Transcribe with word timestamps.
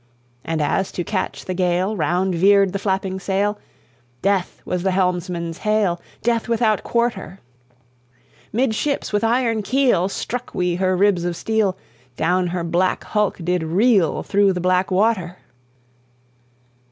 "And 0.43 0.63
as 0.63 0.91
to 0.93 1.03
catch 1.03 1.45
the 1.45 1.53
gale 1.53 1.95
Round 1.95 2.33
veered 2.33 2.73
the 2.73 2.79
flapping 2.79 3.19
sail, 3.19 3.59
'Death!' 4.23 4.59
was 4.65 4.81
the 4.81 4.89
helmsman's 4.89 5.59
hail, 5.59 6.01
'Death 6.23 6.47
without 6.49 6.81
quarter!' 6.81 7.39
Midships 8.51 9.13
with 9.13 9.23
iron 9.23 9.61
keel 9.61 10.09
Struck 10.09 10.55
we 10.55 10.77
her 10.77 10.97
ribs 10.97 11.23
of 11.23 11.35
steel; 11.35 11.77
Down 12.17 12.47
her 12.47 12.63
black 12.63 13.03
hulk 13.03 13.37
did 13.43 13.61
reel 13.61 14.23
Through 14.23 14.53
the 14.53 14.59
black 14.59 14.89
water! 14.89 15.37